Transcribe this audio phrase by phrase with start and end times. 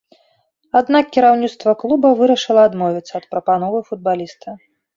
[0.79, 4.59] Аднак кіраўніцтва клуба вырашыла адмовіцца ад прапановы футбаліста.